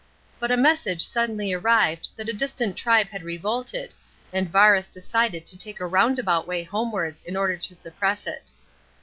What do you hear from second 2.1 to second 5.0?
that a distant tribe had revolt d, and Varus